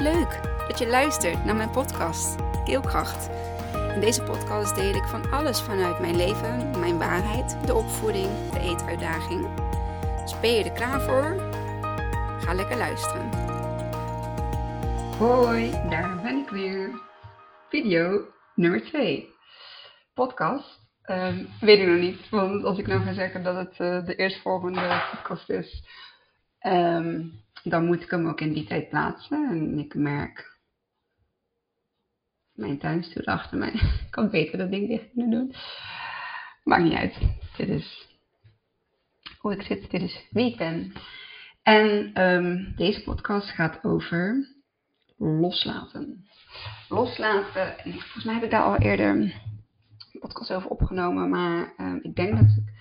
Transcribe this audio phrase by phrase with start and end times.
[0.00, 3.30] Leuk dat je luistert naar mijn podcast Keelkracht.
[3.94, 8.60] In deze podcast deel ik van alles vanuit mijn leven, mijn waarheid, de opvoeding, de
[8.60, 9.54] eetuitdaging.
[10.20, 11.50] Dus ben je er klaar voor?
[12.40, 13.28] Ga lekker luisteren.
[15.18, 17.00] Hoi, daar ben ik weer.
[17.68, 19.28] Video nummer 2.
[20.14, 20.80] Podcast.
[21.04, 24.14] Um, weet ik nog niet, want als ik nou ga zeggen dat het uh, de
[24.14, 25.84] eerstvolgende podcast is,
[26.66, 29.48] um, dan moet ik hem ook in die tijd plaatsen.
[29.48, 30.58] En ik merk
[32.52, 33.72] mijn tuinstoel achter mij.
[34.06, 35.54] ik kan beter dat ding dicht kunnen doen.
[36.64, 37.18] Maakt niet uit.
[37.56, 38.08] Dit is
[39.38, 39.90] hoe ik zit.
[39.90, 40.92] Dit is wie ik ben.
[41.62, 44.48] En um, deze podcast gaat over
[45.16, 46.28] loslaten.
[46.88, 47.78] Loslaten.
[47.78, 49.32] En volgens mij heb ik daar al eerder een
[50.20, 51.28] podcast over opgenomen.
[51.28, 52.72] Maar um, ik denk dat ik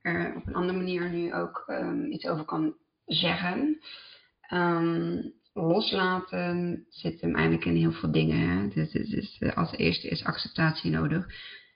[0.00, 2.74] er op een andere manier nu ook um, iets over kan
[3.06, 3.80] zeggen.
[4.52, 8.48] Um, loslaten zit hem eigenlijk in heel veel dingen.
[8.48, 8.68] Hè?
[8.68, 11.26] Dus, uh, als eerste is acceptatie nodig.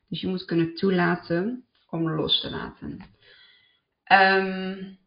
[0.09, 3.01] Dus je moet kunnen toelaten om los te laten.
[4.13, 4.99] Um,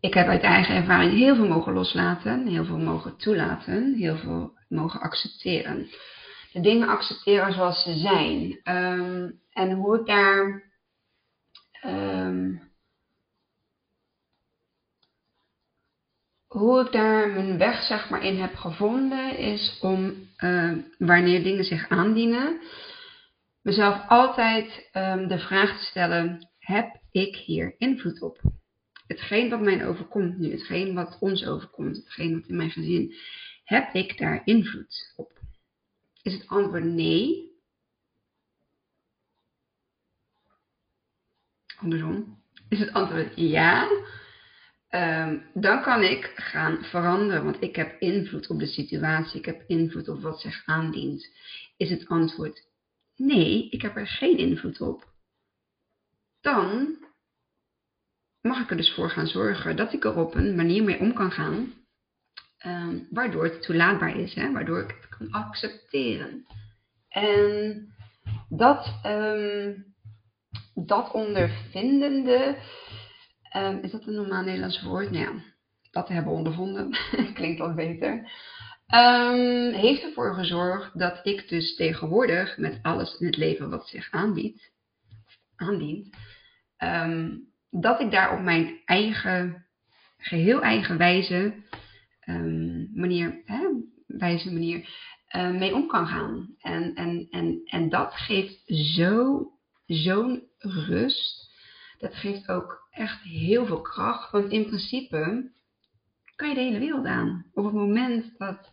[0.00, 4.58] ik heb uit eigen ervaring heel veel mogen loslaten, heel veel mogen toelaten, heel veel
[4.68, 5.88] mogen accepteren.
[6.52, 8.60] De dingen accepteren zoals ze zijn.
[8.76, 10.68] Um, en hoe ik daar
[16.50, 21.64] hoe ik daar mijn weg zeg maar in heb gevonden is om uh, wanneer dingen
[21.64, 22.60] zich aandienen,
[23.62, 28.40] mezelf altijd um, de vraag te stellen: heb ik hier invloed op?
[29.06, 33.14] Hetgeen wat mij overkomt nu, hetgeen wat ons overkomt, hetgeen wat in mijn gezin,
[33.64, 35.32] heb ik daar invloed op?
[36.22, 37.48] Is het antwoord nee?
[41.76, 42.42] Andersom.
[42.68, 43.88] Is het antwoord ja?
[44.90, 49.64] Um, dan kan ik gaan veranderen, want ik heb invloed op de situatie, ik heb
[49.66, 51.26] invloed op wat zich aandient.
[51.76, 52.68] Is het antwoord
[53.16, 55.04] nee, ik heb er geen invloed op?
[56.40, 56.96] Dan
[58.40, 61.12] mag ik er dus voor gaan zorgen dat ik er op een manier mee om
[61.12, 61.72] kan gaan,
[62.66, 64.52] um, waardoor het toelaatbaar is, hè?
[64.52, 66.46] waardoor ik het kan accepteren.
[67.08, 67.86] En
[68.48, 69.94] dat, um,
[70.74, 72.56] dat ondervindende
[73.56, 75.10] Um, is dat een normaal Nederlands woord?
[75.10, 75.42] Nou ja,
[75.90, 76.96] dat hebben we ondervonden.
[77.34, 78.30] Klinkt wat beter.
[78.94, 84.10] Um, heeft ervoor gezorgd dat ik dus tegenwoordig met alles in het leven wat zich
[84.10, 84.70] aanbiedt,
[85.56, 86.16] aandient,
[86.78, 89.66] um, dat ik daar op mijn eigen,
[90.18, 91.54] geheel eigen wijze,
[92.94, 93.68] manier, hè,
[94.06, 94.88] wijze manier,
[95.32, 96.54] mee om kan gaan.
[96.58, 99.46] En, en, en, en dat geeft zo,
[99.86, 101.49] zo'n rust.
[102.00, 104.30] Dat geeft ook echt heel veel kracht.
[104.30, 105.50] Want in principe
[106.36, 107.46] kan je de hele wereld aan.
[107.54, 108.70] Op het moment dat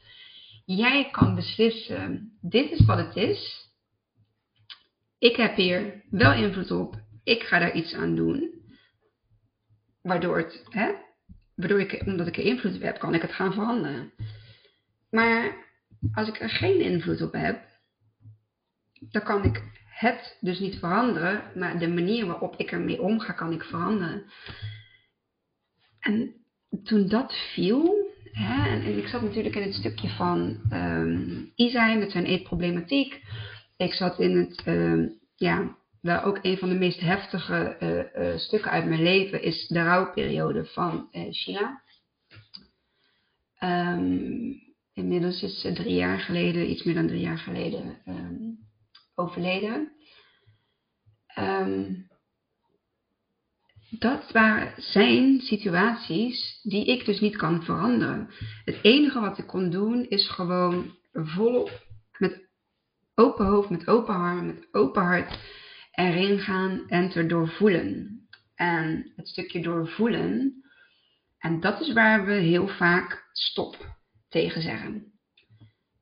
[0.65, 3.69] jij kan beslissen, dit is wat het is.
[5.17, 7.01] Ik heb hier wel invloed op.
[7.23, 8.51] Ik ga daar iets aan doen.
[10.01, 10.91] Waardoor het, hè,
[11.55, 14.11] ik, omdat ik er invloed op heb, kan ik het gaan veranderen.
[15.09, 15.65] Maar
[16.13, 17.65] als ik er geen invloed op heb,
[18.99, 19.63] dan kan ik
[19.97, 24.23] het dus niet veranderen, maar de manier waarop ik ermee omga, kan ik veranderen.
[25.99, 26.33] En
[26.83, 32.11] toen dat viel, hè, en, ik zat natuurlijk in het stukje van um, Isa met
[32.11, 33.21] zijn eetproblematiek.
[33.77, 38.37] Ik zat in het, um, ja, wel ook een van de meest heftige uh, uh,
[38.37, 41.81] stukken uit mijn leven is de rouwperiode van uh, Sheila.
[43.63, 44.61] Um,
[44.93, 47.97] inmiddels is ze drie jaar geleden, iets meer dan drie jaar geleden,
[49.17, 49.91] overleden.
[51.37, 52.07] Um,
[53.89, 58.29] dat waren zijn situaties die ik dus niet kan veranderen.
[58.65, 61.85] Het enige wat ik kon doen is gewoon volop
[62.17, 62.49] met
[63.15, 65.39] open hoofd, met open hart, met open hart
[65.91, 68.21] erin gaan en te doorvoelen.
[68.55, 70.61] En het stukje doorvoelen,
[71.37, 73.95] en dat is waar we heel vaak stop
[74.29, 75.13] tegen zeggen.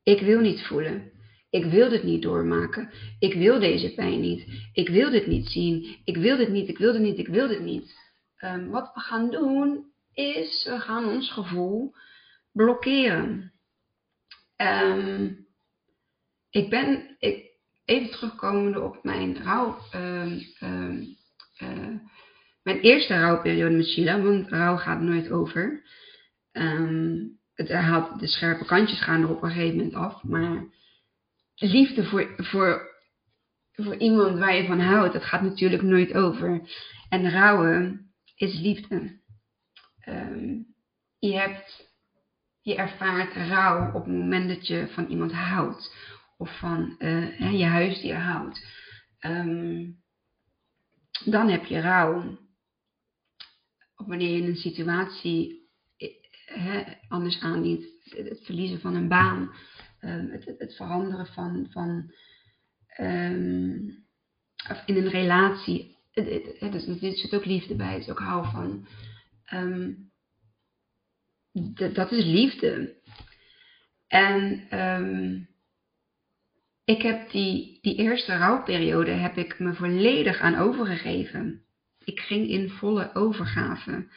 [0.02, 1.15] Ik wil niet voelen.
[1.50, 2.90] Ik wil dit niet doormaken.
[3.18, 4.46] Ik wil deze pijn niet.
[4.72, 5.96] Ik wil dit niet zien.
[6.04, 6.68] Ik wil dit niet.
[6.68, 7.18] Ik wil dit niet.
[7.18, 7.94] Ik wil dit niet.
[8.40, 11.94] Um, wat we gaan doen is, we gaan ons gevoel
[12.52, 13.52] blokkeren.
[14.56, 15.46] Um,
[16.50, 17.50] ik ben, ik,
[17.84, 20.42] even terugkomende op mijn rouw, um,
[21.62, 22.00] uh,
[22.62, 25.82] mijn eerste rouwperiode met Sheila, want rouw gaat nooit over.
[27.54, 27.68] het
[28.18, 30.64] de scherpe kantjes gaan er op een gegeven moment af, maar
[31.56, 32.90] liefde voor, voor,
[33.72, 36.60] voor iemand waar je van houdt, dat gaat natuurlijk nooit over.
[37.08, 39.20] En rouwen is liefde.
[40.08, 40.74] Um,
[41.18, 41.94] je hebt
[42.60, 45.94] je ervaart rouw op het moment dat je van iemand houdt.
[46.36, 48.66] Of van uh, je huisdier houdt.
[49.18, 49.90] Ehm,
[51.24, 52.38] dan heb je rouw.
[53.96, 55.68] Of wanneer je een situatie
[56.56, 57.84] uh, anders aandient.
[58.04, 59.54] Het verliezen van een baan.
[60.00, 62.12] Um, het, het, veranderen van, van
[63.00, 64.04] um,
[64.70, 65.96] of in een relatie.
[66.12, 67.92] Het, er zit ook liefde bij.
[67.92, 68.86] Het is ook hou van.
[69.52, 70.10] Um,
[71.94, 72.94] dat is liefde.
[74.08, 74.68] En
[76.84, 81.64] ik heb die, die eerste rouwperiode heb ik me volledig aan overgegeven.
[82.04, 84.08] Ik ging in volle overgave.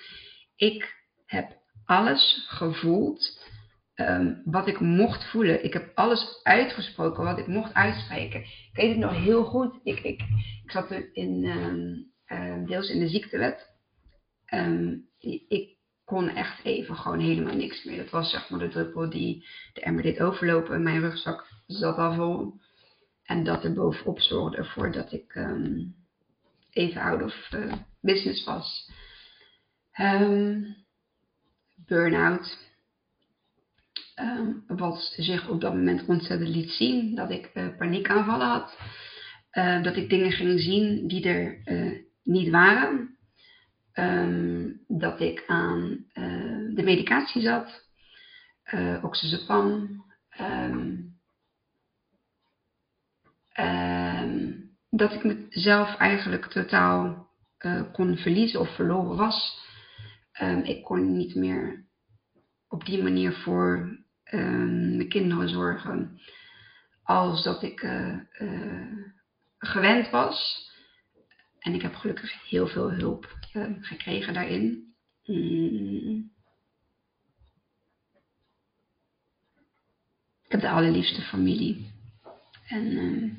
[0.55, 0.95] Ik
[1.25, 3.45] heb alles gevoeld
[3.99, 5.63] um, wat ik mocht voelen.
[5.63, 8.39] Ik heb alles uitgesproken wat ik mocht uitspreken.
[8.39, 9.79] Ik weet het nog heel goed.
[9.83, 10.21] Ik, ik,
[10.63, 11.43] ik zat in,
[12.29, 13.69] um, deels in de ziektewet.
[15.47, 17.97] ik kon echt even gewoon helemaal niks meer.
[17.97, 20.83] Dat was zeg maar de druppel die de emmer deed overlopen.
[20.83, 22.53] Mijn rugzak zat al vol.
[23.23, 25.47] En dat er bovenop zorgde ervoor dat ik
[26.71, 27.49] even out of
[28.01, 28.91] business was.
[29.99, 30.75] Um,
[31.75, 32.68] Burn-out.
[34.21, 37.15] Um, wat zich op dat moment ontzettend liet zien.
[37.15, 38.77] Dat ik uh, paniekaanvallen had.
[39.53, 43.17] Uh, dat ik dingen ging zien die er uh, niet waren.
[43.93, 47.87] Um, dat ik aan uh, de medicatie zat,
[49.01, 49.97] oxazepam,
[54.89, 57.29] dat ik mezelf eigenlijk totaal
[57.91, 59.59] kon verliezen of verloren was.
[60.63, 61.85] ik kon niet meer
[62.67, 63.97] op die manier voor
[64.31, 66.19] mijn kinderen zorgen
[67.03, 67.79] als dat ik
[69.59, 70.67] gewend was.
[71.59, 74.93] En ik heb gelukkig heel veel hulp uh, gekregen daarin.
[75.25, 76.31] Mm.
[80.43, 81.91] Ik heb de allerliefste familie.
[82.67, 83.33] En uh,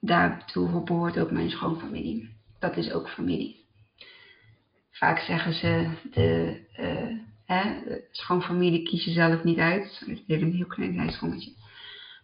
[0.00, 2.36] daartoe behoort ook mijn schoonfamilie.
[2.58, 3.64] Dat is ook familie.
[4.90, 10.02] Vaak zeggen ze, de, uh, hè, schoonfamilie kies je zelf niet uit.
[10.06, 11.52] Dat is een heel klein ijsschongetje.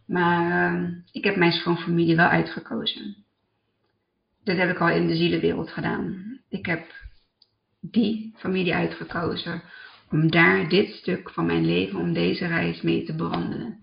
[0.06, 3.16] Maar uh, ik heb mijn schoonfamilie wel uitgekozen.
[4.44, 6.38] Dat heb ik al in de zielenwereld gedaan.
[6.48, 6.86] Ik heb
[7.80, 9.62] die familie uitgekozen
[10.10, 13.78] om daar dit stuk van mijn leven, om deze reis mee te bewandelen.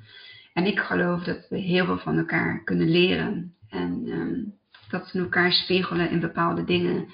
[0.53, 4.53] En ik geloof dat we heel veel van elkaar kunnen leren en um,
[4.89, 7.07] dat we elkaar spiegelen in bepaalde dingen.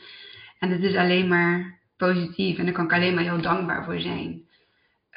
[0.59, 3.99] En het is alleen maar positief en daar kan ik alleen maar heel dankbaar voor
[3.99, 4.43] zijn.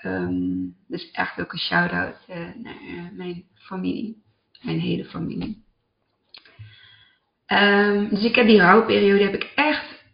[0.04, 4.22] Um, dus echt ook een shout-out uh, naar uh, mijn familie,
[4.62, 5.64] mijn hele familie.
[7.46, 10.04] Um, dus ik heb die rouwperiode heb ik echt,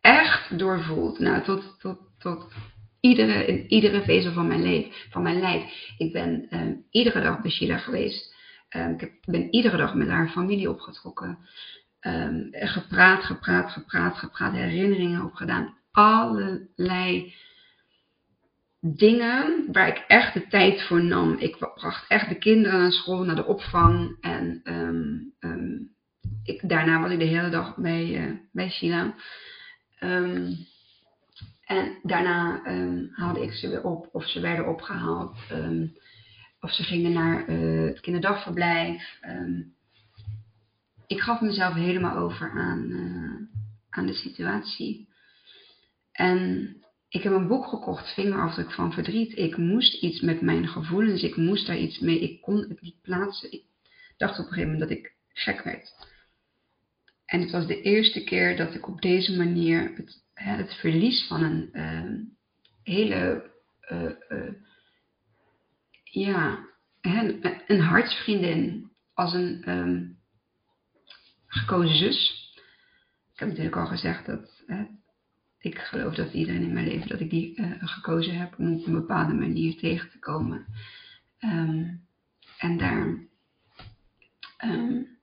[0.00, 1.18] echt doorvoeld.
[1.18, 2.52] Nou, tot, tot, tot
[3.00, 5.92] iedere, in iedere vezel van mijn, leven, van mijn lijf.
[5.98, 8.34] Ik ben um, iedere dag bij Sheila geweest.
[8.68, 11.38] Ik heb, ben iedere dag met haar familie opgetrokken.
[12.50, 14.52] Gepraat, gepraat, gepraat, gepraat.
[14.52, 15.74] Herinneringen opgedaan.
[15.94, 17.34] Allerlei
[18.80, 21.36] dingen waar ik echt de tijd voor nam.
[21.38, 24.16] Ik bracht echt de kinderen naar school, naar de opvang.
[24.20, 25.90] En um, um,
[26.44, 29.14] ik, daarna was ik de hele dag bij, uh, bij.
[30.00, 30.66] Um,
[31.64, 32.62] en daarna
[33.12, 35.36] haalde ik ze weer op, of ze werden opgehaald,
[36.60, 39.18] of ze gingen naar uh, het kinderdagverblijf.
[41.06, 45.08] ik gaf mezelf helemaal over aan, uh, aan de situatie.
[46.14, 46.76] En
[47.08, 49.38] ik heb een boek gekocht, Vingerafdruk van Verdriet.
[49.38, 52.20] Ik moest iets met mijn gevoelens, ik moest daar iets mee.
[52.20, 53.52] Ik kon het niet plaatsen.
[53.52, 53.62] Ik
[54.16, 56.12] dacht op een gegeven moment dat ik gek werd.
[57.24, 61.42] En het was de eerste keer dat ik op deze manier het, het verlies van
[61.42, 62.20] een uh,
[62.82, 63.50] hele,
[63.90, 64.52] uh, uh,
[66.04, 66.68] ja,
[67.00, 70.18] een, een hartsvriendin als een um,
[71.46, 72.52] gekozen zus.
[73.32, 74.64] Ik heb natuurlijk al gezegd dat
[75.64, 78.92] ik geloof dat iedereen in mijn leven dat ik die gekozen heb om op een
[78.92, 80.66] bepaalde manier tegen te komen.
[81.40, 82.06] Um,
[82.58, 83.18] en daar
[84.64, 85.18] um,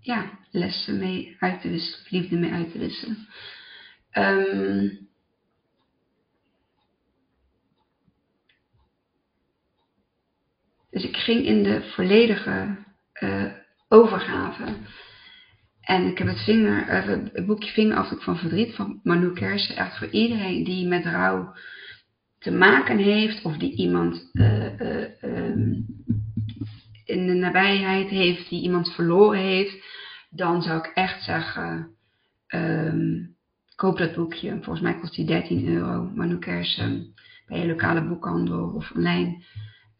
[0.00, 3.28] ja, lessen mee uit te wisselen, liefde mee uit te wisselen.
[4.12, 5.08] Um,
[10.90, 12.76] dus ik ging in de volledige
[13.22, 13.52] uh,
[13.88, 14.76] overgave.
[15.84, 19.98] En ik heb het, vinger, uh, het boekje Vingerafdruk van Verdriet van Manu Kersen echt
[19.98, 21.54] voor iedereen die met rouw
[22.38, 24.64] te maken heeft of die iemand uh,
[25.22, 25.86] um,
[27.04, 29.84] in de nabijheid heeft, die iemand verloren heeft,
[30.30, 31.88] dan zou ik echt zeggen,
[32.48, 33.36] um,
[33.74, 34.50] koop dat boekje.
[34.50, 36.10] Volgens mij kost die 13 euro.
[36.14, 37.14] Manoukers um,
[37.46, 39.42] bij je lokale boekhandel of online.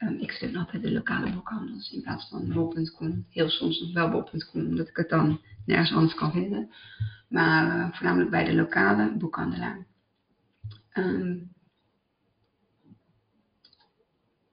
[0.04, 3.26] Um, ik steun altijd de lokale boekhandels in plaats van bol.com.
[3.30, 6.70] Heel soms nog wel bol.com, omdat ik het dan nergens anders kan vinden.
[7.28, 9.86] Maar uh, voornamelijk bij de lokale boekhandelaar.
[10.92, 11.52] Um,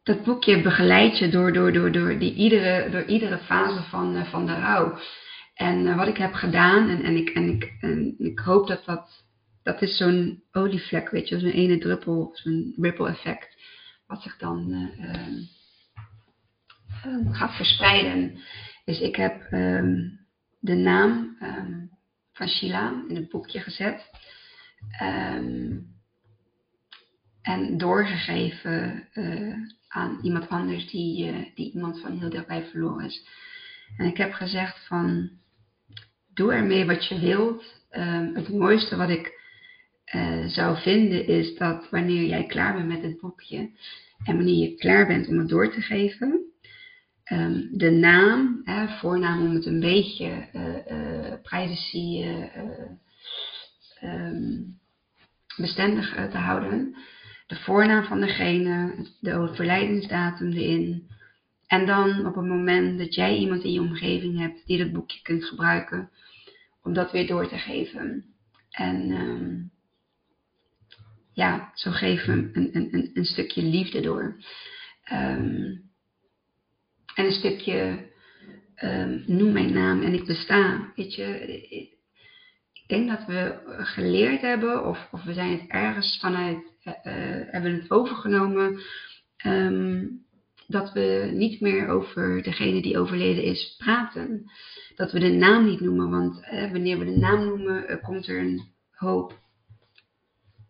[0.03, 4.23] dat boekje begeleidt je door, door, door, door, die iedere, door iedere fase van, uh,
[4.23, 4.97] van de rouw.
[5.53, 8.85] En uh, wat ik heb gedaan, en, en, ik, en, ik, en ik hoop dat
[8.85, 9.25] dat,
[9.63, 13.57] dat is zo'n olievlek, weet je, zo'n ene druppel, zo'n ripple effect,
[14.11, 15.37] wat zich dan uh,
[17.31, 18.39] gaat verspreiden.
[18.85, 20.19] Dus ik heb um,
[20.59, 21.37] de naam
[22.33, 24.09] van Sheila in het boekje gezet.
[27.41, 29.55] en doorgegeven uh,
[29.87, 33.27] aan iemand anders die, uh, die iemand van heel dichtbij verloren is.
[33.97, 35.29] En ik heb gezegd van,
[36.33, 37.79] doe ermee wat je wilt.
[38.33, 39.40] Het mooiste wat ik
[40.15, 43.69] uh, zou vinden is dat wanneer jij klaar bent met het boekje
[44.23, 46.51] en wanneer je klaar bent om het door te geven,
[47.31, 52.25] um, de naam, hè, voornaam om het een beetje uh, privacy
[54.03, 54.79] um,
[55.57, 56.95] bestendig te houden,
[57.47, 61.07] de voornaam van degene, de overlijdensdatum erin.
[61.67, 65.21] En dan op het moment dat jij iemand in je omgeving hebt die dat boekje
[65.21, 66.09] kunt gebruiken,
[66.83, 68.25] om dat weer door te geven.
[68.71, 69.71] En um,
[71.33, 74.35] ja, zo geven we een, een, een, stukje liefde door.
[75.13, 75.89] Um,
[77.15, 78.09] en een stukje
[78.83, 80.91] um, noem mijn naam en ik besta.
[80.95, 81.47] Weet je,
[82.73, 86.93] ik denk dat we geleerd hebben, of, of we zijn het ergens vanuit, uh,
[87.51, 88.81] hebben het overgenomen,
[89.45, 90.25] um,
[90.67, 94.51] dat we niet meer over degene die overleden is praten.
[94.95, 98.39] Dat we de naam niet noemen, want uh, wanneer we de naam noemen, komt er
[98.39, 98.61] een
[98.91, 99.39] hoop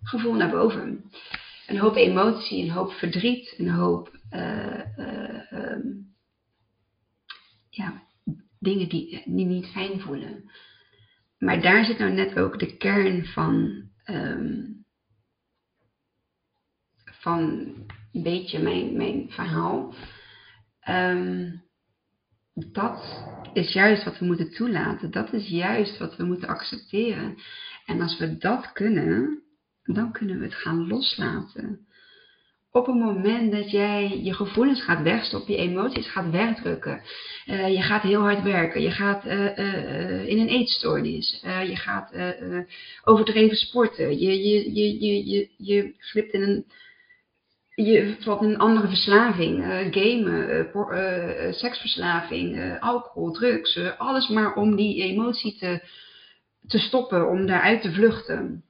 [0.03, 1.11] gevoel naar boven.
[1.67, 4.19] Een hoop emotie, een hoop verdriet, een hoop
[5.51, 6.15] um,
[7.69, 8.03] ja,
[8.59, 10.51] dingen die, die niet fijn voelen.
[11.37, 14.85] Maar daar zit nou net ook de kern van, um,
[17.05, 17.39] van
[18.13, 19.93] een beetje mijn, mijn verhaal.
[20.89, 21.63] Um,
[22.53, 25.11] dat is juist wat we moeten toelaten.
[25.11, 27.37] Dat is juist wat we moeten accepteren.
[27.85, 29.43] En als we dat kunnen,
[29.93, 31.85] dan kunnen we het gaan loslaten
[32.71, 37.01] op het moment dat jij je gevoelens gaat wegstoppen, je emoties gaat wegdrukken,
[37.47, 42.13] uh, je gaat heel hard werken, je gaat uh, uh, in een eetstoornis, je gaat
[43.03, 46.65] overdreven sporten, je, je, je, je, je, je glipt in een,
[47.75, 55.57] je valt in een andere verslaving, gamen, seksverslaving, alcohol, drugs, alles maar om die emotie
[55.57, 55.81] te,
[56.67, 58.63] te stoppen, om daaruit te vluchten.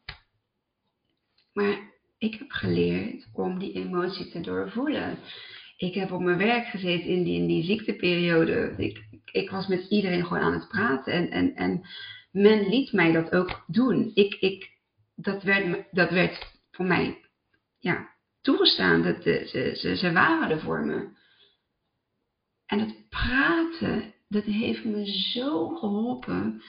[1.53, 5.17] Maar ik heb geleerd om die emotie te doorvoelen.
[5.77, 8.73] Ik heb op mijn werk gezeten in die, in die ziekteperiode.
[8.77, 11.13] Ik, ik was met iedereen gewoon aan het praten.
[11.13, 11.81] En, en, en
[12.31, 14.11] men liet mij dat ook doen.
[14.13, 14.69] Ik, ik,
[15.15, 17.21] dat, werd, dat werd voor mij
[17.79, 18.09] ja,
[18.41, 19.01] toegestaan.
[19.01, 21.19] Dat, ze, ze, ze waren er voor me.
[22.65, 26.61] En het praten, dat heeft me zo geholpen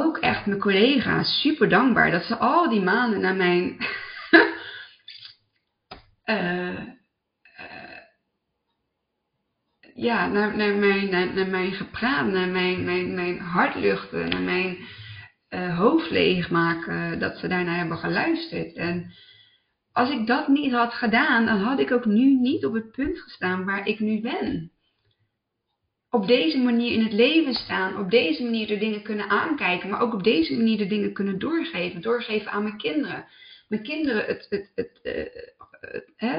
[0.00, 3.76] ook echt mijn collega's super dankbaar dat ze al die maanden naar mijn.
[6.24, 6.80] uh, uh,
[9.94, 14.78] ja, naar, mijn, naar, mijn gepraat, naar mijn, mijn, mijn hartluchten, naar mijn
[15.50, 18.74] uh, hoofd leegmaken, dat ze daarnaar hebben geluisterd.
[18.74, 19.12] En
[19.92, 23.18] als ik dat niet had gedaan, dan had ik ook nu niet op het punt
[23.18, 24.72] gestaan waar ik nu ben
[26.14, 30.00] op deze manier in het leven staan, op deze manier de dingen kunnen aankijken, maar
[30.00, 33.24] ook op deze manier de dingen kunnen doorgeven, doorgeven aan mijn kinderen.
[33.68, 35.00] Mijn kinderen het, het, het,
[36.18, 36.30] uh,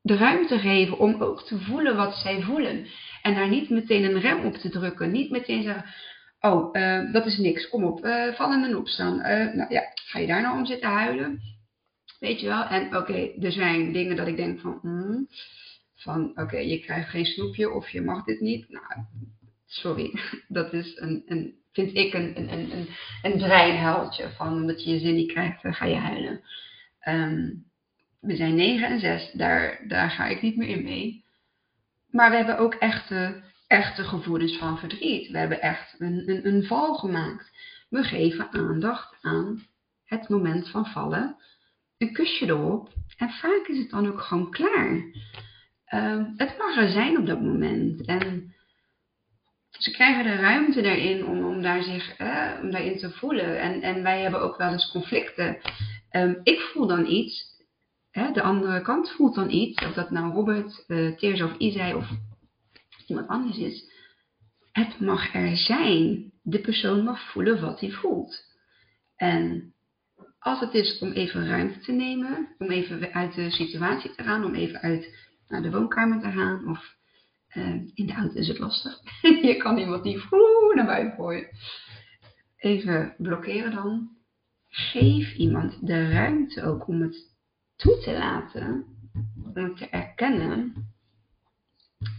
[0.00, 2.86] de ruimte geven om ook te voelen wat zij voelen.
[3.22, 5.84] En daar niet meteen een rem op te drukken, niet meteen zeggen,
[6.40, 9.16] oh, uh, dat is niks, kom op, uh, vallen en opstaan.
[9.56, 11.40] nou ja, ga je daar nou om zitten huilen?
[12.18, 12.64] Weet je wel?
[12.64, 15.26] En oké, er zijn dingen dat ik denk van, mm,
[16.02, 18.68] van oké, je krijgt geen snoepje of je mag dit niet.
[18.68, 18.84] Nou,
[19.66, 22.88] sorry, dat is een, een vind ik een, een, een,
[23.22, 26.40] een, breinhuiltje van omdat je je zin niet krijgt, dan ga je huilen.
[27.08, 27.64] Um,
[28.20, 31.24] we zijn 9 en 6, daar, daar ga ik niet meer in mee.
[32.10, 35.30] Maar we hebben ook echte, echte gevoelens van verdriet.
[35.30, 37.50] We hebben echt een, een, een val gemaakt.
[37.88, 39.66] We geven aandacht aan
[40.04, 41.36] het moment van vallen,
[41.98, 45.02] een kusje erop en vaak is het dan ook gewoon klaar.
[45.94, 48.06] Uh, het mag er zijn op dat moment.
[48.06, 48.54] En
[49.70, 52.10] ze krijgen de ruimte daarin om, om, daar zich,
[52.62, 53.60] om daarin te voelen.
[53.60, 55.58] En, en wij hebben ook wel eens conflicten.
[56.10, 57.44] Ehm, ik voel dan iets,
[58.10, 61.94] hè, de andere kant voelt dan iets, of dat nou Robert, uh, Teers of Isai
[61.94, 62.08] of
[63.06, 63.84] iemand anders is.
[64.72, 66.32] Het mag er zijn.
[66.42, 68.44] De persoon mag voelen wat hij voelt.
[69.16, 69.74] En
[70.38, 74.44] als het is om even ruimte te nemen, om even uit de situatie te gaan,
[74.44, 76.96] om even uit naar de woonkamer te gaan of
[77.54, 79.00] uh, in de auto is het lastig.
[79.42, 81.48] je kan iemand die vroeg naar buiten gooien.
[82.56, 84.18] Even blokkeren dan.
[84.68, 87.34] Geef iemand de ruimte ook om het
[87.76, 88.84] toe te laten,
[89.44, 90.74] om het te erkennen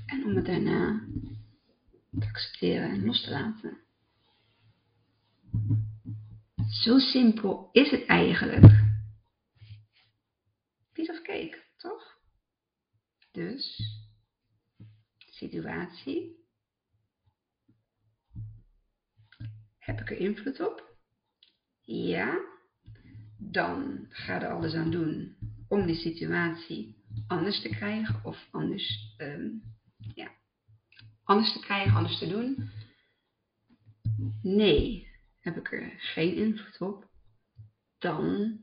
[0.06, 1.08] en om het daarna
[2.20, 3.78] te accepteren en los te laten.
[6.70, 8.66] Zo simpel is het eigenlijk.
[10.94, 11.61] Piece of cake?
[13.32, 13.82] Dus,
[15.16, 16.40] situatie.
[19.78, 20.98] Heb ik er invloed op?
[21.82, 22.50] Ja.
[23.38, 29.64] Dan ga er alles aan doen om die situatie anders te krijgen of anders, um,
[30.16, 30.32] ja,
[31.24, 32.70] anders te krijgen, anders te doen.
[34.42, 35.08] Nee,
[35.40, 37.10] heb ik er geen invloed op,
[37.98, 38.58] dan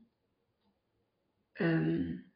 [1.55, 2.28] um,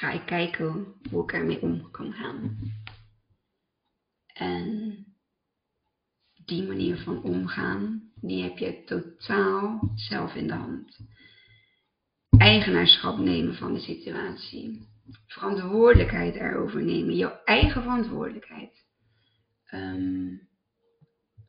[0.00, 2.58] ga ik kijken hoe ik ermee om kan gaan.
[4.34, 4.94] En
[6.44, 10.98] die manier van omgaan, die heb je totaal zelf in de hand.
[12.38, 14.88] Eigenaarschap nemen van de situatie.
[15.26, 17.16] Verantwoordelijkheid erover nemen.
[17.16, 18.84] Jouw eigen verantwoordelijkheid.
[19.74, 20.48] Um,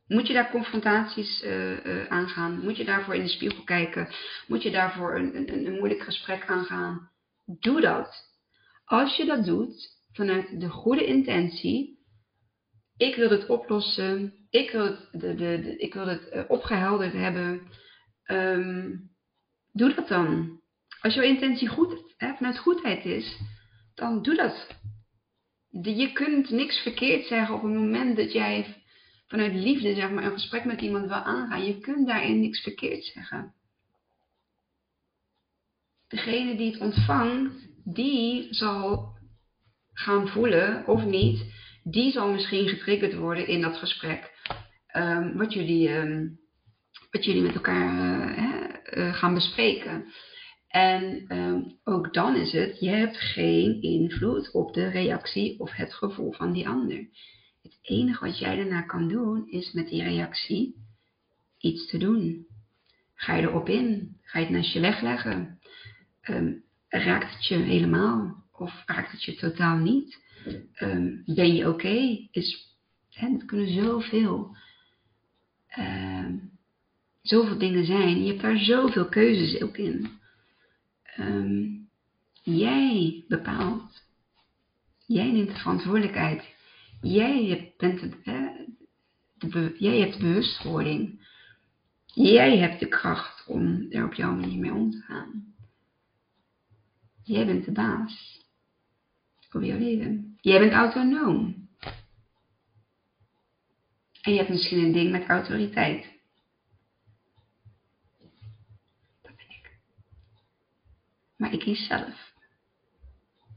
[0.06, 2.60] moet je daar confrontaties uh, aangaan?
[2.60, 4.08] Moet je daarvoor in de spiegel kijken?
[4.46, 7.10] Moet je daarvoor een, een, een moeilijk gesprek aangaan?
[7.44, 8.31] Doe dat.
[8.84, 11.98] Als je dat doet vanuit de goede intentie,
[12.96, 17.68] ik wil het oplossen, ik wil het, de, de, ik wil het uh, opgehelderd hebben,
[18.26, 19.10] um,
[19.72, 20.60] doe dat dan.
[21.00, 23.38] Als jouw intentie goed, hè, vanuit goedheid is,
[23.94, 24.80] dan doe dat.
[25.82, 28.82] Je kunt niks verkeerd zeggen op het moment dat jij
[29.26, 31.64] vanuit liefde zeg maar, een gesprek met iemand wil aangaan.
[31.64, 33.54] Je kunt daarin niks verkeerd zeggen.
[36.08, 39.12] Degene die het ontvangt, die zal
[39.92, 41.44] gaan voelen of niet,
[41.84, 44.30] die zal misschien getriggerd worden in dat gesprek.
[44.96, 46.38] Um, wat, jullie, um,
[47.10, 50.04] wat jullie met elkaar uh, uh, gaan bespreken.
[50.68, 55.94] En um, ook dan is het, je hebt geen invloed op de reactie of het
[55.94, 57.08] gevoel van die ander.
[57.62, 60.74] Het enige wat jij daarna kan doen is met die reactie
[61.58, 62.46] iets te doen.
[63.14, 64.16] Ga je erop in?
[64.22, 65.58] Ga je het naast je wegleggen?
[66.30, 66.64] Um,
[67.00, 68.44] raakt het je helemaal?
[68.52, 70.20] Of raakt het je totaal niet?
[70.80, 71.86] Um, ben je oké?
[71.86, 72.28] Okay?
[72.30, 72.76] Is,
[73.46, 74.56] kunnen zoveel,
[75.78, 76.50] um,
[77.22, 78.22] zoveel dingen zijn.
[78.22, 80.10] Je hebt daar zoveel keuzes ook in.
[82.42, 84.02] jij bepaalt.
[85.06, 86.52] Jij neemt de verantwoordelijkheid
[87.02, 88.14] Jij bent het,
[89.78, 91.30] jij hebt de bewustwording.
[92.06, 95.51] Jij hebt de kracht om er op jouw manier mee om te gaan.
[97.22, 98.40] Jij bent de baas
[99.52, 100.38] over jouw leven.
[100.40, 101.68] Jij bent autonoom.
[104.20, 106.20] En je hebt misschien een ding met autoriteit.
[109.22, 109.78] Dat ben ik.
[111.36, 112.32] Maar ik kies zelf.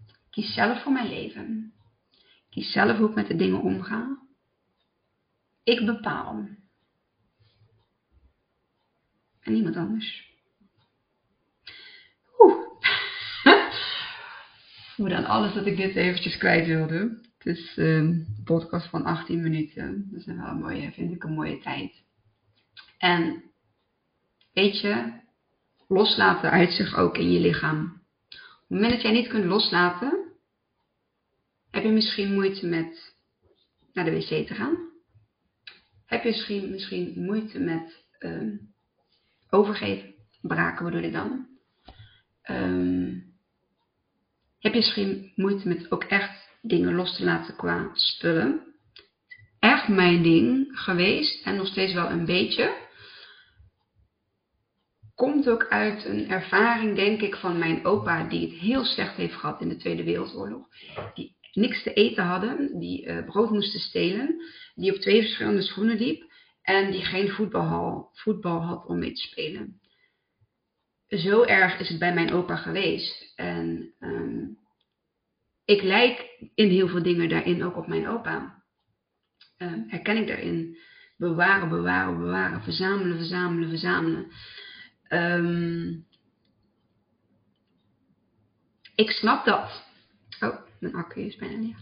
[0.08, 1.76] Ik kies zelf voor mijn leven
[2.56, 4.18] kies zelf hoe ik met de dingen omga.
[5.64, 6.48] Ik bepaal.
[9.40, 10.34] En niemand anders.
[12.40, 12.82] Oeh.
[14.96, 17.20] Hoe dan alles dat ik dit eventjes kwijt wilde.
[17.38, 20.08] Het is een podcast van 18 minuten.
[20.12, 22.04] Dat is wel een mooie, vind ik een mooie tijd.
[22.98, 23.44] En
[24.54, 25.14] weet je,
[25.88, 27.84] loslaten uit zich ook in je lichaam.
[27.84, 30.26] Op het moment dat jij niet kunt loslaten,
[31.72, 33.16] heb je misschien moeite met
[33.94, 34.78] naar de wc te gaan?
[36.06, 38.74] Heb je misschien, misschien moeite met um,
[39.50, 40.14] overgeven?
[40.42, 41.48] Braken bedoel ik dan?
[42.50, 43.25] Um,
[44.66, 48.62] heb je misschien moeite met ook echt dingen los te laten qua spullen?
[49.60, 52.76] Echt mijn ding geweest en nog steeds wel een beetje.
[55.16, 59.34] Komt ook uit een ervaring, denk ik, van mijn opa, die het heel slecht heeft
[59.34, 60.68] gehad in de Tweede Wereldoorlog.
[61.14, 64.42] Die niks te eten hadden, die uh, brood moesten stelen,
[64.76, 69.22] die op twee verschillende schoenen liep en die geen voetbal, voetbal had om mee te
[69.22, 69.80] spelen.
[71.18, 73.34] Zo erg is het bij mijn opa geweest.
[73.36, 74.58] En um,
[75.66, 78.64] ik lijk in heel veel dingen daarin ook op mijn opa.
[79.58, 80.78] ehm, herken ik daarin.
[81.18, 84.32] Bewaren, bewaren, bewaren, verzamelen, verzamelen, verzamelen.
[85.08, 85.88] Ehm,
[88.96, 89.84] ik snap dat.
[90.40, 91.78] Oh, mijn accu is bijna niet.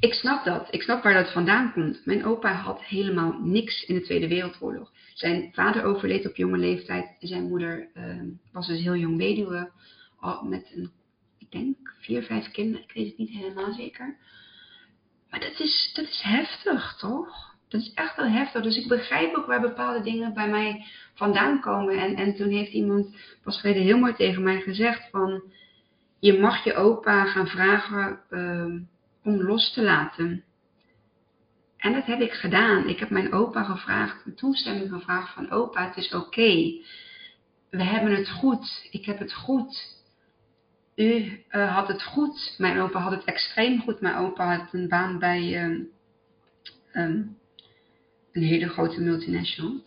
[0.00, 0.68] Ik snap dat.
[0.70, 2.06] Ik snap waar dat vandaan komt.
[2.06, 4.92] Mijn opa had helemaal niks in de Tweede Wereldoorlog.
[5.14, 7.16] Zijn vader overleed op jonge leeftijd.
[7.18, 9.70] Zijn moeder ehm, was dus heel jong weduwe.
[10.20, 10.90] Al met een,
[11.38, 12.82] ik denk, vier, vijf kinderen.
[12.82, 14.16] Ik weet het niet helemaal zeker.
[15.30, 17.54] Maar dat is, dat is heftig, toch?
[17.68, 18.62] Dat is echt wel heftig.
[18.62, 21.98] Dus ik begrijp ook waar bepaalde dingen bij mij vandaan komen.
[21.98, 25.42] En, en toen heeft iemand pas geleden heel mooi tegen mij gezegd van...
[26.18, 28.78] Je mag je opa gaan vragen ehm,
[29.22, 30.44] om los te laten.
[31.84, 32.88] En dat heb ik gedaan.
[32.88, 36.72] Ik heb mijn opa gevraagd, toestemming gevraagd van opa, het is oké.
[37.70, 38.88] We hebben het goed.
[38.90, 40.02] Ik heb het goed.
[40.94, 42.54] U uh, had het goed.
[42.58, 44.00] Mijn opa had het extreem goed.
[44.00, 45.88] Mijn opa had een baan bij um,
[46.92, 47.38] um,
[48.32, 49.80] een hele grote multinational.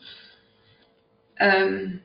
[1.36, 2.01] Um,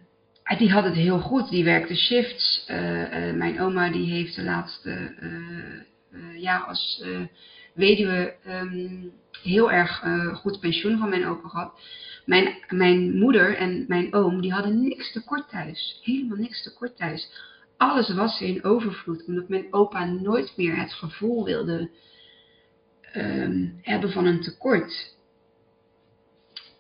[0.58, 1.48] die had het heel goed.
[1.48, 2.66] Die werkte shifts.
[2.70, 5.14] Uh, uh, mijn oma die heeft de laatste
[6.36, 7.04] jaar als
[7.74, 10.04] weduwe um, heel erg
[10.34, 11.80] goed pensioen van mijn opa gehad.
[12.26, 16.00] Mijn, mijn moeder en mijn oom die hadden niks tekort thuis.
[16.02, 17.30] Helemaal niks tekort thuis
[17.82, 21.90] alles was in overvloed, omdat mijn opa nooit meer het gevoel wilde
[23.16, 25.16] um, hebben van een tekort.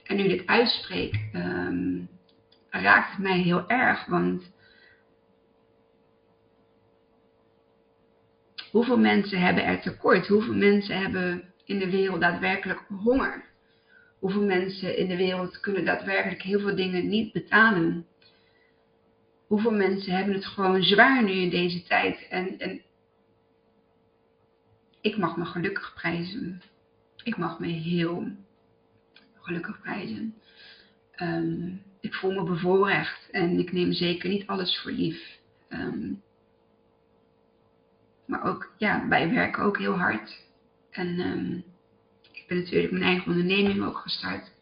[0.02, 2.08] En nu dit uitspreek, um,
[2.70, 4.50] raakt het mij heel erg, want
[8.72, 10.26] hoeveel mensen hebben er tekort?
[10.26, 13.44] Hoeveel mensen hebben in de wereld daadwerkelijk honger?
[14.18, 18.06] Hoeveel mensen in de wereld kunnen daadwerkelijk heel veel dingen niet betalen?
[19.52, 22.26] hoeveel mensen hebben het gewoon zwaar nu in deze tijd.
[22.28, 22.82] En, en
[25.00, 26.62] ik mag me gelukkig prijzen.
[27.22, 28.26] Ik mag me heel
[29.34, 30.34] gelukkig prijzen.
[31.16, 35.38] Um, ik voel me bevoorrecht en ik neem zeker niet alles voor lief.
[35.68, 36.22] Um,
[38.32, 40.44] maar ook, ja, wij werken ook heel hard.
[40.90, 41.64] En um,
[42.32, 44.52] ik ben natuurlijk mijn eigen onderneming ook gestart.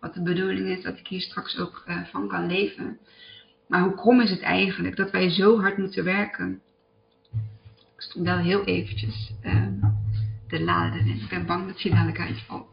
[0.00, 2.98] Wat de bedoeling is dat ik hier straks ook uh, van kan leven.
[3.68, 6.60] Maar hoe krom is het eigenlijk dat wij zo hard moeten werken?
[7.96, 9.66] Ik stond wel heel eventjes uh,
[10.48, 12.68] de laden en ik ben bang dat hij dadelijk uitvalt.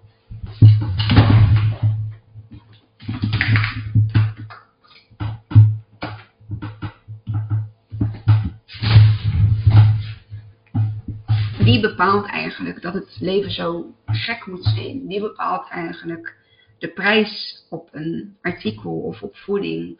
[11.73, 15.07] Wie bepaalt eigenlijk dat het leven zo gek moet zijn?
[15.07, 16.35] Wie bepaalt eigenlijk
[16.77, 19.99] de prijs op een artikel of op voeding?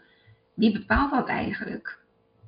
[0.54, 2.00] wie bepaalt dat eigenlijk?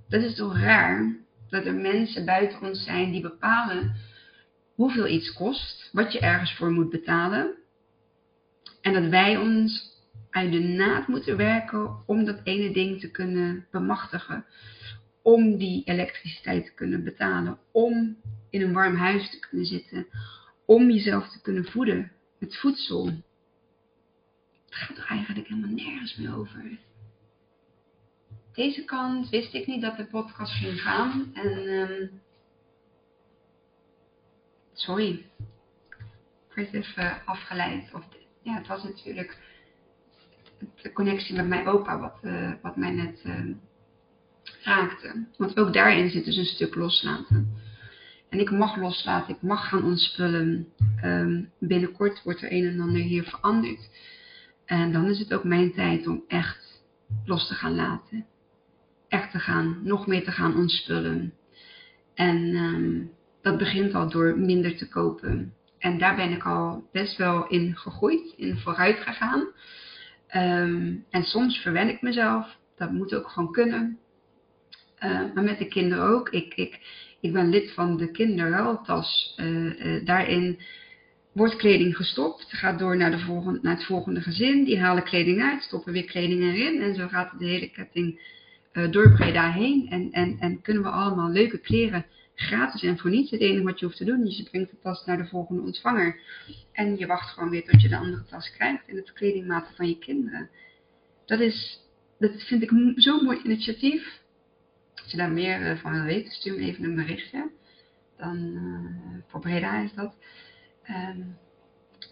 [0.09, 1.15] Dat is toch raar
[1.49, 3.95] dat er mensen buiten ons zijn die bepalen
[4.75, 7.55] hoeveel iets kost, wat je ergens voor moet betalen.
[8.81, 9.93] En dat wij ons
[10.29, 14.45] uit de naad moeten werken om dat ene ding te kunnen bemachtigen.
[15.25, 17.57] Om die elektriciteit te kunnen betalen.
[17.71, 18.17] Om
[18.49, 20.07] in een warm huis te kunnen zitten.
[20.65, 23.05] Om jezelf te kunnen voeden met voedsel.
[24.65, 26.77] Het gaat er eigenlijk helemaal nergens meer over
[28.55, 31.31] deze kant wist ik niet dat de podcast ging gaan.
[31.33, 32.21] En um,
[34.73, 35.25] sorry,
[36.49, 37.93] ik werd even afgeleid.
[37.93, 38.03] Of,
[38.41, 39.38] ja, het was natuurlijk
[40.81, 43.55] de connectie met mijn opa wat, uh, wat mij net uh,
[44.65, 45.25] raakte.
[45.38, 47.54] Want ook daarin zit dus een stuk loslaten.
[48.30, 50.67] En ik mag loslaten, ik mag gaan ontspullen.
[51.04, 53.89] Um, binnenkort wordt er een en ander hier veranderd.
[54.65, 56.84] En dan is het ook mijn tijd om echt
[57.25, 58.25] los te gaan laten
[59.15, 61.34] echt te gaan, nog meer te gaan ontspullen.
[62.13, 65.54] En um, dat begint al door minder te kopen.
[65.80, 69.41] En daar ben ik al best wel in gegroeid, in vooruit gegaan.
[70.36, 72.58] Um, en soms verwen ik mezelf.
[72.75, 73.97] Dat moet ook gewoon kunnen.
[75.03, 76.29] Uh, maar met de kinderen ook.
[76.29, 76.79] Ik, ik,
[77.19, 79.36] ik ben lid van de kinderruiltas.
[79.38, 80.60] Uh, uh, daarin
[81.31, 82.45] wordt kleding gestopt.
[82.49, 84.63] Gaat door naar, de volgende, naar het volgende gezin.
[84.63, 86.81] Die halen kleding uit, stoppen weer kleding erin.
[86.81, 88.19] En zo gaat de hele ketting
[88.73, 89.88] uh, door heen.
[89.89, 92.05] En, en, en kunnen we allemaal leuke kleren
[92.36, 93.31] gratis en voor niets.
[93.31, 95.62] Het enige wat je hoeft te doen is je brengt de tas naar de volgende
[95.62, 96.19] ontvanger.
[96.71, 99.88] En je wacht gewoon weer tot je de andere tas krijgt in het kledingmaten van
[99.88, 100.49] je kinderen.
[101.25, 101.79] Dat is,
[102.19, 104.23] dat vind ik zo'n mooi initiatief.
[105.05, 107.51] Als je daar meer uh, van wil weten, stuur me even een berichtje.
[108.17, 110.15] Dan, uh, voor Breda is dat.
[110.89, 111.37] Um,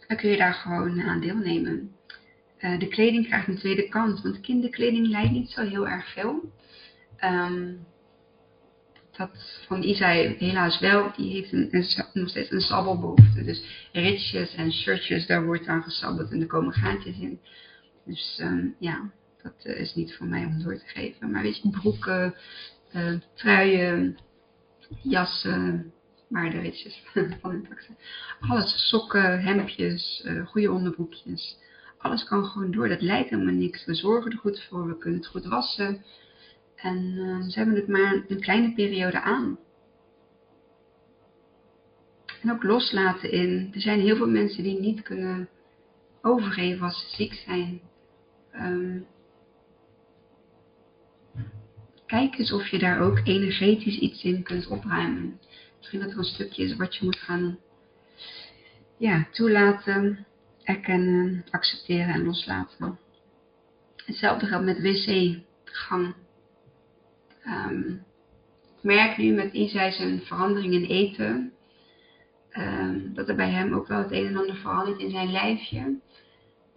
[0.08, 1.91] dan kun je daar gewoon aan deelnemen.
[2.79, 6.51] De kleding krijgt een tweede kans, want kinderkleding lijkt niet zo heel erg veel.
[7.23, 7.86] Um,
[9.17, 11.12] dat van Isai helaas wel.
[11.15, 13.43] Die heeft nog steeds een sabbelbehoefte.
[13.43, 17.39] Dus ritjes en shirtjes, daar wordt aan gesabbeld en er komen gaatjes in.
[18.06, 19.12] Dus ehm, ja,
[19.43, 21.32] dat eh, is niet voor mij om door te geven.
[21.32, 22.36] Maar weet je, broeken,
[22.95, 24.17] uh, truien,
[25.01, 25.93] jassen,
[26.29, 27.03] maar de ritjes
[27.41, 27.97] van taxen.
[28.39, 31.58] Alles, sokken, hemdjes, uh, goede onderbroekjes.
[31.97, 32.88] Alles kan gewoon door.
[32.88, 33.86] Dat lijkt helemaal niks.
[33.86, 34.88] We zorgen er goed voor.
[34.88, 36.03] We kunnen het goed wassen.
[36.75, 39.60] En uh, ze hebben het maar een kleine periode aan.
[42.41, 43.71] En ook loslaten in.
[43.73, 45.49] Er zijn heel veel mensen die niet kunnen
[46.21, 47.82] overgeven als ze ziek zijn.
[48.56, 49.06] Um,
[52.13, 55.39] kijk eens of je daar ook energetisch iets in kunt opruimen.
[55.78, 57.58] Misschien dat er een stukje is wat je moet gaan
[58.97, 60.26] ja, toelaten,
[60.63, 62.99] erkennen, accepteren en loslaten.
[64.06, 66.13] Hetzelfde geldt met wc-gang.
[67.45, 68.06] Um,
[68.78, 71.54] ik merk nu met Isai zijn verandering in eten,
[72.58, 75.99] um, dat er bij hem ook wel het een en ander verandert in zijn lijfje.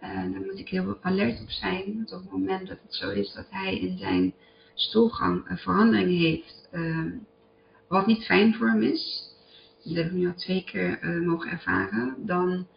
[0.01, 1.95] Uh, daar moet ik heel alert op zijn.
[1.95, 4.33] Want op het moment dat het zo is dat hij in zijn
[4.79, 7.11] stoelgang een verandering heeft, uh,
[7.87, 9.33] wat niet fijn voor hem is,
[9.83, 12.67] dat heb ik nu al twee keer uh, mogen ervaren, dan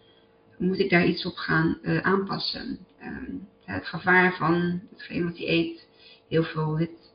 [0.59, 2.79] moet ik daar iets op gaan uh, aanpassen.
[2.99, 3.35] Ehm,
[3.65, 5.89] het gevaar van hetgeen wat hij eet,
[6.29, 7.09] heel veel wit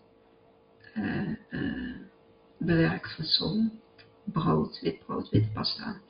[2.58, 3.72] bewerkt voedsel,
[4.24, 6.02] brood, wit brood, witte pasta.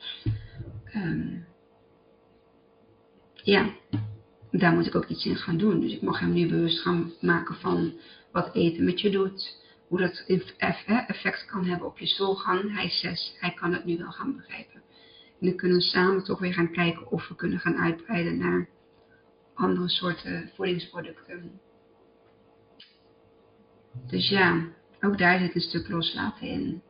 [0.96, 1.46] Um,
[3.34, 3.74] ja,
[4.52, 5.80] daar moet ik ook iets in gaan doen.
[5.80, 7.94] Dus ik mag hem nu bewust gaan maken van
[8.36, 9.64] wat eten met je doet.
[9.88, 10.24] Hoe dat
[11.08, 12.74] effect kan hebben op je stoelgang.
[12.74, 14.82] Hij is zes, hij kan het nu wel gaan begrijpen.
[15.40, 18.70] En dan kunnen we samen toch weer gaan kijken of we kunnen gaan uitbreiden naar
[19.54, 21.60] andere soorten voedingsproducten.
[24.08, 24.68] Dus ja,
[25.02, 26.82] ook daar zit een stuk loslaten in.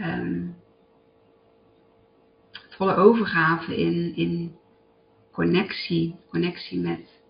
[0.00, 0.56] Um,
[2.68, 4.56] volle overgave in, in
[5.32, 7.22] connectie, connectie met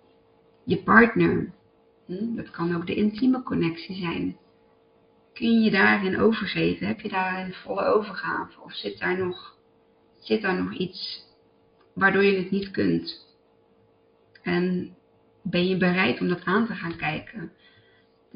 [0.64, 1.52] je partner.
[2.06, 2.34] Hm?
[2.34, 4.36] Dat kan ook de intieme connectie zijn.
[5.32, 6.86] Kun je je daarin overgeven?
[6.86, 8.60] Heb je daarin volle overgave?
[8.60, 9.56] Of zit daar nog,
[10.18, 11.30] zit daar nog iets
[11.94, 13.30] waardoor je het niet kunt?
[14.42, 14.96] En
[15.42, 17.52] ben je bereid om dat aan te gaan kijken?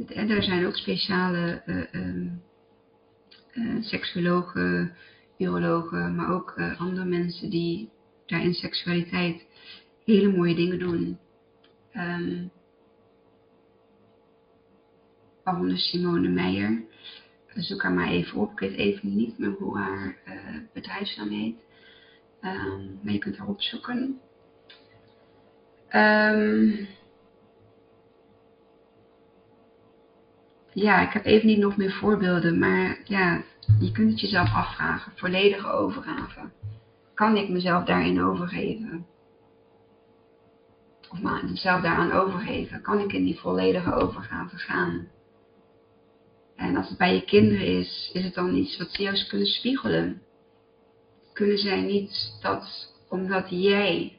[0.07, 2.33] En er zijn ook speciale uh,
[5.39, 7.91] urologen, maar ook eh, andere mensen die
[8.27, 9.47] daar in seksualiteit
[10.05, 11.19] hele mooie dingen doen.
[11.97, 12.51] Um,
[15.47, 16.83] waaronder Simone Meijer.
[17.55, 18.51] Zoek haar maar even op.
[18.51, 20.35] Ik weet even niet meer hoe haar uh,
[20.73, 21.57] bedrijfsnaam heet.
[22.41, 24.21] Um, maar je kunt haar opzoeken.
[25.95, 26.87] Um,
[30.73, 33.43] ja, ik heb even niet nog meer voorbeelden, maar ja,
[33.81, 35.13] je kunt het jezelf afvragen.
[35.15, 36.41] Volledige overgave.
[37.15, 39.07] Kan ik mezelf daarin overgeven?
[41.11, 42.83] Of mezelf daaraan overgeven?
[42.83, 45.15] Kan ik in die volledige overgave gaan?
[46.57, 49.47] En als het bij je kinderen is, is het dan iets wat ze juist kunnen
[49.47, 50.23] spiegelen?
[51.33, 54.19] Kunnen zij niet dat, omdat jij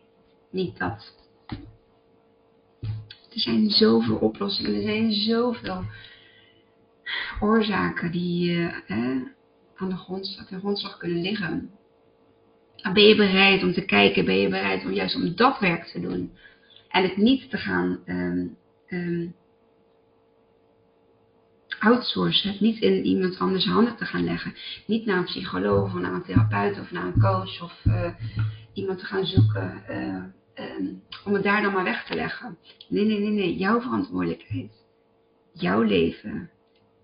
[0.52, 1.16] niet dat?
[3.34, 5.84] Er zijn zoveel oplossingen, er zijn zoveel
[7.40, 8.68] oorzaken die
[9.76, 11.72] aan de grondslag, grondslag kunnen liggen.
[12.94, 14.26] ben je bereid om te kijken?
[14.26, 16.32] Ben je bereid om juist om dat werk te doen?
[16.90, 19.36] En het niet te gaan um, um,
[21.80, 22.58] outsourcen.
[22.60, 24.56] Niet in iemand anders handen te gaan leggen.
[24.86, 28.10] Niet naar een psycholoog of naar een therapeut of naar een coach of uh,
[28.74, 29.84] iemand te gaan zoeken.
[29.90, 30.24] Uh,
[30.78, 32.58] um, om het daar dan maar weg te leggen.
[32.90, 33.58] Nee, nee, nee, nee.
[33.58, 34.72] Jouw verantwoordelijkheid.
[35.54, 36.50] Jouw leven.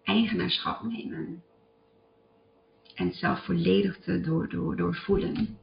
[0.03, 1.43] Eigenaarschap nemen.
[2.95, 5.57] En zelf volledig te door, door, doorvoelen.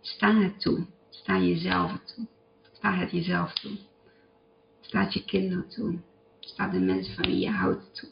[0.00, 0.86] Sta het toe.
[1.10, 2.26] Sta jezelf toe.
[2.72, 3.76] Sta het jezelf toe.
[4.80, 5.98] Sta het je kinderen toe.
[6.40, 8.08] Sta de mensen van wie je houdt toe.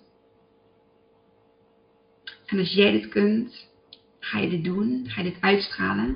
[2.47, 3.69] En als jij dit kunt,
[4.19, 6.07] ga je dit doen, ga je dit uitstralen.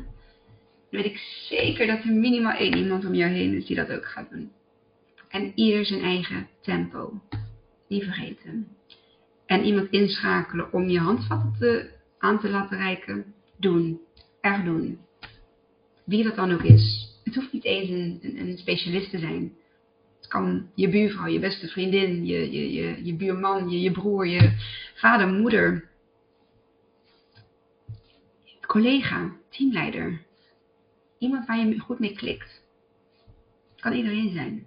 [0.91, 3.91] Dan weet ik zeker dat er minimaal één iemand om jou heen is die dat
[3.91, 4.53] ook gaat doen.
[5.29, 7.21] En ieder zijn eigen tempo.
[7.89, 8.69] Niet vergeten.
[9.47, 13.35] En iemand inschakelen om je handvatten te, aan te laten reiken.
[13.57, 14.01] Doen.
[14.41, 14.99] Echt doen.
[16.05, 17.15] Wie dat dan ook is.
[17.25, 19.53] Het hoeft niet eens een, een, een specialist te zijn.
[20.17, 24.27] Het kan je buurvrouw, je beste vriendin, je, je, je, je buurman, je, je broer,
[24.27, 24.53] je
[24.95, 25.90] vader, moeder,
[28.71, 30.21] collega, teamleider.
[31.19, 32.63] Iemand waar je goed mee klikt.
[33.77, 34.67] Kan iedereen zijn.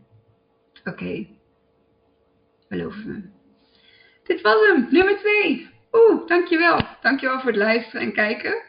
[0.80, 0.90] Oké.
[0.90, 1.30] Okay.
[2.70, 3.22] Beloof me.
[4.24, 5.70] Dit was hem, nummer 2.
[5.92, 6.88] Oeh, dankjewel.
[7.02, 8.62] Dankjewel voor het luisteren en kijken.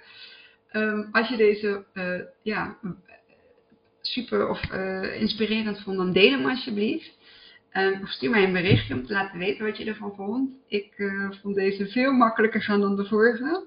[0.68, 2.78] Ehm, als je deze uh, ja,
[4.00, 7.18] super of uh, inspirerend vond, dan deel hem alsjeblieft.
[7.72, 10.50] Um, of stuur mij een berichtje om te laten weten wat je ervan vond.
[10.68, 13.66] Ik uh, vond deze veel makkelijker gaan dan de vorige.